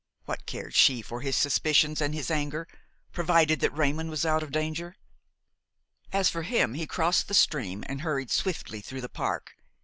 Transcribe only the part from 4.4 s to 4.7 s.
of